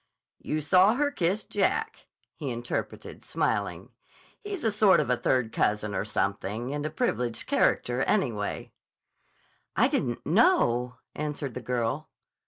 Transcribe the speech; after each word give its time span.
"You 0.39 0.61
saw 0.61 0.95
her 0.95 1.11
kiss 1.11 1.43
Jack," 1.43 2.07
he 2.33 2.49
interpreted, 2.49 3.23
smiling. 3.23 3.89
"He's 4.43 4.63
a 4.63 4.71
sort 4.71 4.99
of 4.99 5.11
a 5.11 5.15
third 5.15 5.51
cousin 5.53 5.93
or 5.93 6.05
something, 6.05 6.73
and 6.73 6.83
a 6.87 6.89
privileged 6.89 7.45
character, 7.45 8.01
anyway." 8.01 8.71
"I 9.75 9.87
didn't 9.87 10.25
know," 10.25 10.95
answered 11.13 11.53
the 11.53 11.61
girl. 11.61 12.09